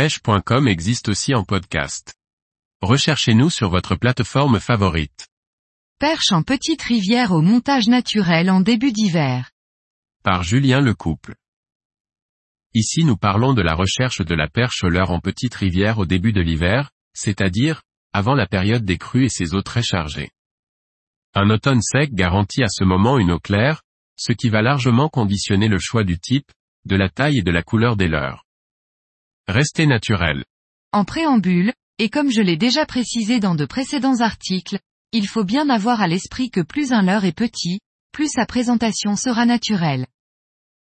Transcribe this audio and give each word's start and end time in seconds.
pêche.com 0.00 0.66
existe 0.66 1.10
aussi 1.10 1.34
en 1.34 1.44
podcast. 1.44 2.14
Recherchez-nous 2.80 3.50
sur 3.50 3.68
votre 3.68 3.96
plateforme 3.96 4.58
favorite. 4.58 5.28
Perche 5.98 6.32
en 6.32 6.42
petite 6.42 6.80
rivière 6.80 7.32
au 7.32 7.42
montage 7.42 7.86
naturel 7.86 8.48
en 8.48 8.62
début 8.62 8.92
d'hiver. 8.92 9.50
Par 10.22 10.42
Julien 10.42 10.80
Lecouple. 10.80 11.34
Ici 12.72 13.04
nous 13.04 13.18
parlons 13.18 13.52
de 13.52 13.60
la 13.60 13.74
recherche 13.74 14.22
de 14.22 14.34
la 14.34 14.48
perche 14.48 14.84
leurre 14.84 15.10
en 15.10 15.20
petite 15.20 15.54
rivière 15.54 15.98
au 15.98 16.06
début 16.06 16.32
de 16.32 16.40
l'hiver, 16.40 16.92
c'est-à-dire, 17.12 17.82
avant 18.14 18.34
la 18.34 18.46
période 18.46 18.86
des 18.86 18.96
crues 18.96 19.26
et 19.26 19.28
ses 19.28 19.54
eaux 19.54 19.60
très 19.60 19.82
chargées. 19.82 20.30
Un 21.34 21.50
automne 21.50 21.82
sec 21.82 22.14
garantit 22.14 22.62
à 22.62 22.70
ce 22.70 22.84
moment 22.84 23.18
une 23.18 23.32
eau 23.32 23.38
claire, 23.38 23.82
ce 24.16 24.32
qui 24.32 24.48
va 24.48 24.62
largement 24.62 25.10
conditionner 25.10 25.68
le 25.68 25.78
choix 25.78 26.04
du 26.04 26.18
type, 26.18 26.50
de 26.86 26.96
la 26.96 27.10
taille 27.10 27.40
et 27.40 27.42
de 27.42 27.50
la 27.50 27.62
couleur 27.62 27.96
des 27.96 28.08
leurres. 28.08 28.46
Restez 29.50 29.86
naturel. 29.86 30.44
En 30.92 31.04
préambule, 31.04 31.72
et 31.98 32.08
comme 32.08 32.30
je 32.30 32.40
l'ai 32.40 32.56
déjà 32.56 32.86
précisé 32.86 33.40
dans 33.40 33.56
de 33.56 33.64
précédents 33.64 34.20
articles, 34.20 34.78
il 35.10 35.26
faut 35.26 35.42
bien 35.42 35.68
avoir 35.70 36.00
à 36.00 36.06
l'esprit 36.06 36.50
que 36.50 36.60
plus 36.60 36.92
un 36.92 37.02
leurre 37.02 37.24
est 37.24 37.36
petit, 37.36 37.80
plus 38.12 38.28
sa 38.28 38.46
présentation 38.46 39.16
sera 39.16 39.46
naturelle. 39.46 40.06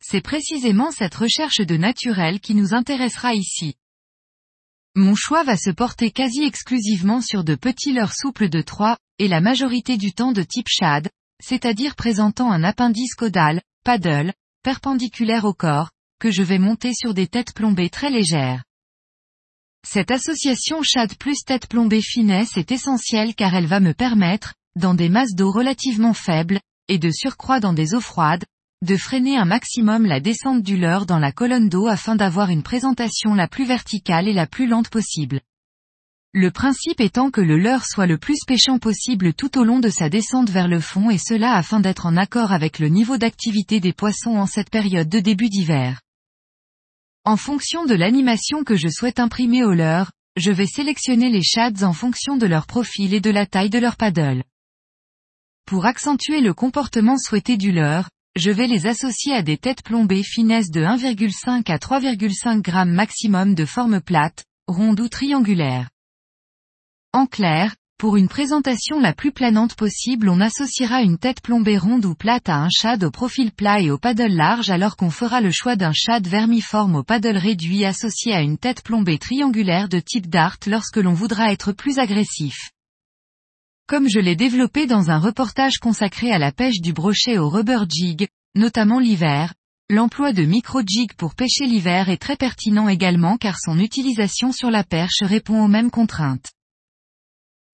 C'est 0.00 0.20
précisément 0.20 0.92
cette 0.92 1.16
recherche 1.16 1.62
de 1.62 1.76
naturel 1.76 2.38
qui 2.38 2.54
nous 2.54 2.74
intéressera 2.74 3.34
ici. 3.34 3.74
Mon 4.94 5.16
choix 5.16 5.42
va 5.42 5.56
se 5.56 5.70
porter 5.70 6.12
quasi 6.12 6.44
exclusivement 6.44 7.20
sur 7.20 7.42
de 7.42 7.56
petits 7.56 7.92
leurres 7.92 8.14
souples 8.14 8.48
de 8.48 8.62
3, 8.62 8.96
et 9.18 9.26
la 9.26 9.40
majorité 9.40 9.96
du 9.96 10.12
temps 10.12 10.30
de 10.30 10.44
type 10.44 10.68
shad, 10.68 11.10
c'est-à-dire 11.42 11.96
présentant 11.96 12.52
un 12.52 12.62
appendice 12.62 13.16
caudal, 13.16 13.62
paddle, 13.82 14.32
perpendiculaire 14.62 15.44
au 15.44 15.54
corps, 15.54 15.90
que 16.18 16.30
je 16.30 16.42
vais 16.42 16.58
monter 16.58 16.92
sur 16.94 17.14
des 17.14 17.26
têtes 17.26 17.54
plombées 17.54 17.90
très 17.90 18.10
légères. 18.10 18.64
Cette 19.86 20.10
association 20.10 20.82
shad 20.82 21.16
plus 21.16 21.44
tête 21.44 21.68
plombée 21.68 22.00
finesse 22.00 22.56
est 22.56 22.72
essentielle 22.72 23.34
car 23.34 23.54
elle 23.54 23.66
va 23.66 23.80
me 23.80 23.92
permettre, 23.92 24.54
dans 24.76 24.94
des 24.94 25.08
masses 25.08 25.34
d'eau 25.34 25.50
relativement 25.50 26.14
faibles, 26.14 26.60
et 26.88 26.98
de 26.98 27.10
surcroît 27.10 27.60
dans 27.60 27.72
des 27.72 27.94
eaux 27.94 28.00
froides, 28.00 28.44
de 28.82 28.96
freiner 28.96 29.36
un 29.36 29.44
maximum 29.44 30.04
la 30.06 30.20
descente 30.20 30.62
du 30.62 30.76
leurre 30.76 31.06
dans 31.06 31.18
la 31.18 31.32
colonne 31.32 31.68
d'eau 31.68 31.86
afin 31.86 32.16
d'avoir 32.16 32.50
une 32.50 32.62
présentation 32.62 33.34
la 33.34 33.48
plus 33.48 33.64
verticale 33.64 34.28
et 34.28 34.32
la 34.32 34.46
plus 34.46 34.66
lente 34.66 34.90
possible. 34.90 35.40
Le 36.36 36.50
principe 36.50 37.00
étant 37.00 37.30
que 37.30 37.40
le 37.40 37.56
leurre 37.56 37.86
soit 37.86 38.08
le 38.08 38.18
plus 38.18 38.40
pêchant 38.44 38.80
possible 38.80 39.34
tout 39.34 39.56
au 39.56 39.62
long 39.62 39.78
de 39.78 39.88
sa 39.88 40.08
descente 40.08 40.50
vers 40.50 40.66
le 40.66 40.80
fond 40.80 41.08
et 41.08 41.16
cela 41.16 41.54
afin 41.54 41.78
d'être 41.78 42.06
en 42.06 42.16
accord 42.16 42.50
avec 42.50 42.80
le 42.80 42.88
niveau 42.88 43.18
d'activité 43.18 43.78
des 43.78 43.92
poissons 43.92 44.36
en 44.36 44.46
cette 44.46 44.68
période 44.68 45.08
de 45.08 45.20
début 45.20 45.48
d'hiver. 45.48 46.00
En 47.24 47.36
fonction 47.36 47.84
de 47.84 47.94
l'animation 47.94 48.64
que 48.64 48.74
je 48.74 48.88
souhaite 48.88 49.20
imprimer 49.20 49.62
au 49.62 49.74
leurre, 49.74 50.10
je 50.34 50.50
vais 50.50 50.66
sélectionner 50.66 51.30
les 51.30 51.44
shads 51.44 51.84
en 51.84 51.92
fonction 51.92 52.36
de 52.36 52.46
leur 52.46 52.66
profil 52.66 53.14
et 53.14 53.20
de 53.20 53.30
la 53.30 53.46
taille 53.46 53.70
de 53.70 53.78
leur 53.78 53.96
paddle. 53.96 54.42
Pour 55.66 55.86
accentuer 55.86 56.40
le 56.40 56.52
comportement 56.52 57.16
souhaité 57.16 57.56
du 57.56 57.70
leurre, 57.70 58.10
je 58.34 58.50
vais 58.50 58.66
les 58.66 58.88
associer 58.88 59.34
à 59.34 59.42
des 59.42 59.56
têtes 59.56 59.84
plombées 59.84 60.24
finesse 60.24 60.72
de 60.72 60.80
1,5 60.80 61.70
à 61.70 61.76
3,5 61.76 62.66
g 62.66 62.90
maximum 62.90 63.54
de 63.54 63.64
forme 63.64 64.00
plate, 64.00 64.44
ronde 64.66 64.98
ou 64.98 65.08
triangulaire. 65.08 65.90
En 67.14 67.26
clair, 67.26 67.76
pour 67.96 68.16
une 68.16 68.26
présentation 68.26 68.98
la 68.98 69.12
plus 69.12 69.30
planante 69.30 69.76
possible 69.76 70.28
on 70.28 70.40
associera 70.40 71.00
une 71.00 71.16
tête 71.16 71.40
plombée 71.40 71.78
ronde 71.78 72.04
ou 72.06 72.16
plate 72.16 72.48
à 72.48 72.56
un 72.56 72.68
shad 72.68 73.04
au 73.04 73.12
profil 73.12 73.52
plat 73.52 73.80
et 73.80 73.88
au 73.92 73.98
paddle 73.98 74.34
large 74.34 74.68
alors 74.68 74.96
qu'on 74.96 75.10
fera 75.10 75.40
le 75.40 75.52
choix 75.52 75.76
d'un 75.76 75.92
shad 75.94 76.26
vermiforme 76.26 76.96
au 76.96 77.04
paddle 77.04 77.36
réduit 77.36 77.84
associé 77.84 78.34
à 78.34 78.40
une 78.40 78.58
tête 78.58 78.82
plombée 78.82 79.18
triangulaire 79.18 79.88
de 79.88 80.00
type 80.00 80.26
dart 80.26 80.56
lorsque 80.66 80.96
l'on 80.96 81.12
voudra 81.12 81.52
être 81.52 81.70
plus 81.70 82.00
agressif. 82.00 82.72
Comme 83.86 84.08
je 84.08 84.18
l'ai 84.18 84.34
développé 84.34 84.88
dans 84.88 85.12
un 85.12 85.20
reportage 85.20 85.78
consacré 85.78 86.32
à 86.32 86.38
la 86.38 86.50
pêche 86.50 86.80
du 86.80 86.92
brochet 86.92 87.38
au 87.38 87.48
rubber 87.48 87.84
jig, 87.88 88.26
notamment 88.56 88.98
l'hiver, 88.98 89.54
l'emploi 89.88 90.32
de 90.32 90.42
micro-jig 90.42 91.12
pour 91.16 91.36
pêcher 91.36 91.66
l'hiver 91.66 92.08
est 92.08 92.20
très 92.20 92.34
pertinent 92.34 92.88
également 92.88 93.36
car 93.36 93.60
son 93.60 93.78
utilisation 93.78 94.50
sur 94.50 94.72
la 94.72 94.82
perche 94.82 95.22
répond 95.22 95.62
aux 95.62 95.68
mêmes 95.68 95.92
contraintes. 95.92 96.53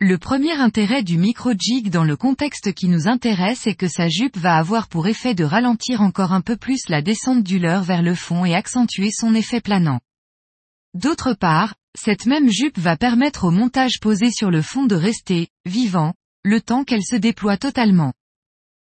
Le 0.03 0.17
premier 0.17 0.53
intérêt 0.53 1.03
du 1.03 1.19
micro-jig 1.19 1.91
dans 1.91 2.05
le 2.05 2.17
contexte 2.17 2.73
qui 2.73 2.89
nous 2.89 3.07
intéresse 3.07 3.67
est 3.67 3.75
que 3.75 3.87
sa 3.87 4.09
jupe 4.09 4.39
va 4.39 4.57
avoir 4.57 4.89
pour 4.89 5.07
effet 5.07 5.35
de 5.35 5.45
ralentir 5.45 6.01
encore 6.01 6.33
un 6.33 6.41
peu 6.41 6.57
plus 6.57 6.89
la 6.89 7.03
descente 7.03 7.43
du 7.43 7.59
leurre 7.59 7.83
vers 7.83 8.01
le 8.01 8.15
fond 8.15 8.47
et 8.47 8.55
accentuer 8.55 9.11
son 9.13 9.35
effet 9.35 9.61
planant. 9.61 10.01
D'autre 10.95 11.35
part, 11.35 11.75
cette 11.95 12.25
même 12.25 12.49
jupe 12.49 12.79
va 12.79 12.97
permettre 12.97 13.45
au 13.45 13.51
montage 13.51 14.01
posé 14.01 14.31
sur 14.31 14.51
le 14.51 14.63
fond 14.63 14.87
de 14.87 14.95
rester, 14.95 15.49
vivant, 15.67 16.15
le 16.45 16.63
temps 16.63 16.85
qu'elle 16.85 17.05
se 17.05 17.17
déploie 17.17 17.59
totalement. 17.59 18.15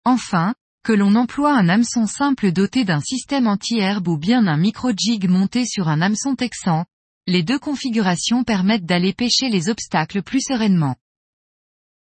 Enfin, 0.06 0.54
que 0.84 0.94
l'on 0.94 1.16
emploie 1.16 1.54
un 1.54 1.69
hameçon 1.69 2.06
simple 2.06 2.50
doté 2.50 2.84
d'un 2.84 3.00
système 3.00 3.47
anti-herbe 3.47 4.09
ou 4.09 4.16
bien 4.16 4.47
un 4.47 4.56
micro-jig 4.56 5.28
monté 5.28 5.66
sur 5.66 5.88
un 5.88 6.00
hameçon 6.00 6.34
texan, 6.34 6.87
les 7.27 7.43
deux 7.43 7.59
configurations 7.59 8.45
permettent 8.45 8.85
d'aller 8.85 9.15
pêcher 9.15 9.49
les 9.49 9.69
obstacles 9.69 10.23
plus 10.23 10.43
sereinement. 10.43 10.97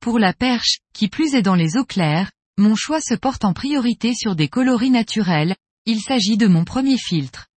Pour 0.01 0.19
la 0.19 0.33
perche, 0.33 0.79
qui 0.93 1.07
plus 1.07 1.33
est 1.33 1.41
dans 1.41 1.55
les 1.55 1.77
eaux 1.77 1.85
claires, 1.85 2.31
mon 2.57 2.75
choix 2.75 2.99
se 3.01 3.13
porte 3.13 3.45
en 3.45 3.53
priorité 3.53 4.13
sur 4.13 4.35
des 4.35 4.47
coloris 4.47 4.89
naturels, 4.89 5.55
il 5.85 6.01
s'agit 6.01 6.37
de 6.37 6.47
mon 6.47 6.65
premier 6.65 6.97
filtre. 6.97 7.47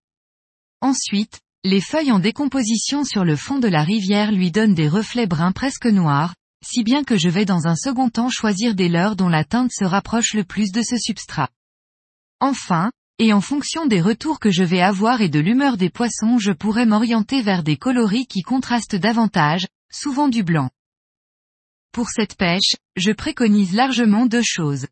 Ensuite, 0.80 1.40
les 1.64 1.80
feuilles 1.80 2.12
en 2.12 2.20
décomposition 2.20 3.04
sur 3.04 3.24
le 3.24 3.36
fond 3.36 3.58
de 3.58 3.68
la 3.68 3.82
rivière 3.82 4.32
lui 4.32 4.50
donnent 4.50 4.74
des 4.74 4.88
reflets 4.88 5.26
bruns 5.26 5.52
presque 5.52 5.86
noirs, 5.86 6.34
si 6.64 6.84
bien 6.84 7.04
que 7.04 7.18
je 7.18 7.28
vais 7.28 7.44
dans 7.44 7.66
un 7.66 7.76
second 7.76 8.10
temps 8.10 8.30
choisir 8.30 8.74
des 8.74 8.88
leurres 8.88 9.16
dont 9.16 9.28
la 9.28 9.44
teinte 9.44 9.72
se 9.72 9.84
rapproche 9.84 10.34
le 10.34 10.44
plus 10.44 10.70
de 10.72 10.82
ce 10.82 10.96
substrat. 10.96 11.48
Enfin, 12.40 12.92
et 13.20 13.34
en 13.34 13.42
fonction 13.42 13.84
des 13.84 14.00
retours 14.00 14.40
que 14.40 14.50
je 14.50 14.64
vais 14.64 14.80
avoir 14.80 15.20
et 15.20 15.28
de 15.28 15.38
l'humeur 15.38 15.76
des 15.76 15.90
poissons 15.90 16.38
je 16.38 16.52
pourrais 16.52 16.86
m'orienter 16.86 17.42
vers 17.42 17.62
des 17.62 17.76
coloris 17.76 18.26
qui 18.26 18.40
contrastent 18.40 18.96
davantage, 18.96 19.66
souvent 19.92 20.28
du 20.28 20.42
blanc. 20.42 20.70
Pour 21.92 22.08
cette 22.08 22.34
pêche, 22.34 22.76
je 22.96 23.12
préconise 23.12 23.74
largement 23.74 24.24
deux 24.24 24.42
choses. 24.42 24.86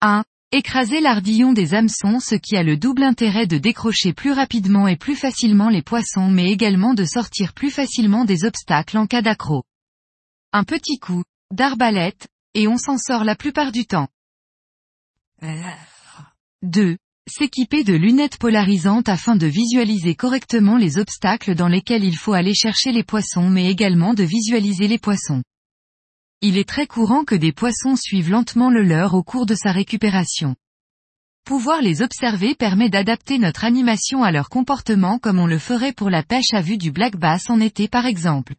1. 0.00 0.24
Écraser 0.52 1.00
l'ardillon 1.00 1.52
des 1.52 1.74
hameçons 1.74 2.18
ce 2.18 2.34
qui 2.34 2.56
a 2.56 2.62
le 2.62 2.78
double 2.78 3.02
intérêt 3.02 3.46
de 3.46 3.58
décrocher 3.58 4.14
plus 4.14 4.32
rapidement 4.32 4.88
et 4.88 4.96
plus 4.96 5.16
facilement 5.16 5.68
les 5.68 5.82
poissons 5.82 6.30
mais 6.30 6.50
également 6.50 6.94
de 6.94 7.04
sortir 7.04 7.52
plus 7.52 7.70
facilement 7.70 8.24
des 8.24 8.46
obstacles 8.46 8.96
en 8.96 9.06
cas 9.06 9.20
d'accro. 9.20 9.64
Un 10.54 10.64
petit 10.64 10.98
coup, 10.98 11.24
d'arbalète, 11.50 12.28
et 12.54 12.68
on 12.68 12.78
s'en 12.78 12.96
sort 12.96 13.24
la 13.24 13.36
plupart 13.36 13.70
du 13.70 13.84
temps. 13.84 14.08
2. 16.62 16.96
S'équiper 17.28 17.82
de 17.82 17.92
lunettes 17.92 18.38
polarisantes 18.38 19.08
afin 19.08 19.34
de 19.34 19.48
visualiser 19.48 20.14
correctement 20.14 20.76
les 20.76 20.96
obstacles 20.96 21.56
dans 21.56 21.66
lesquels 21.66 22.04
il 22.04 22.16
faut 22.16 22.34
aller 22.34 22.54
chercher 22.54 22.92
les 22.92 23.02
poissons 23.02 23.50
mais 23.50 23.68
également 23.68 24.14
de 24.14 24.22
visualiser 24.22 24.86
les 24.86 24.98
poissons. 24.98 25.42
Il 26.40 26.56
est 26.56 26.68
très 26.68 26.86
courant 26.86 27.24
que 27.24 27.34
des 27.34 27.50
poissons 27.50 27.96
suivent 27.96 28.30
lentement 28.30 28.70
le 28.70 28.84
leur 28.84 29.14
au 29.14 29.24
cours 29.24 29.44
de 29.44 29.56
sa 29.56 29.72
récupération. 29.72 30.54
Pouvoir 31.44 31.82
les 31.82 32.00
observer 32.00 32.54
permet 32.54 32.88
d'adapter 32.88 33.38
notre 33.38 33.64
animation 33.64 34.22
à 34.22 34.30
leur 34.30 34.48
comportement 34.48 35.18
comme 35.18 35.40
on 35.40 35.46
le 35.46 35.58
ferait 35.58 35.92
pour 35.92 36.10
la 36.10 36.22
pêche 36.22 36.52
à 36.52 36.60
vue 36.60 36.78
du 36.78 36.92
black 36.92 37.16
bass 37.16 37.50
en 37.50 37.58
été 37.58 37.88
par 37.88 38.06
exemple. 38.06 38.54